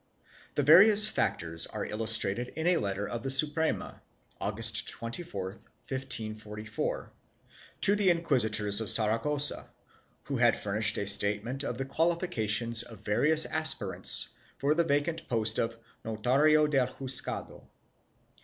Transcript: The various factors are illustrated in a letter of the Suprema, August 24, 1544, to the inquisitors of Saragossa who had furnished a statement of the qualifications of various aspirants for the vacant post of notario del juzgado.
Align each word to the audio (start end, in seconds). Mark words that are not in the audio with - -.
The 0.55 0.63
various 0.63 1.07
factors 1.07 1.67
are 1.67 1.85
illustrated 1.85 2.47
in 2.55 2.65
a 2.65 2.77
letter 2.77 3.07
of 3.07 3.21
the 3.21 3.29
Suprema, 3.29 4.01
August 4.39 4.89
24, 4.89 5.43
1544, 5.87 7.11
to 7.81 7.95
the 7.95 8.09
inquisitors 8.09 8.81
of 8.81 8.89
Saragossa 8.89 9.69
who 10.23 10.37
had 10.37 10.57
furnished 10.57 10.97
a 10.97 11.05
statement 11.05 11.63
of 11.63 11.77
the 11.77 11.85
qualifications 11.85 12.81
of 12.81 13.01
various 13.05 13.45
aspirants 13.45 14.29
for 14.57 14.73
the 14.73 14.83
vacant 14.83 15.27
post 15.27 15.59
of 15.59 15.77
notario 16.03 16.67
del 16.67 16.87
juzgado. 16.87 17.67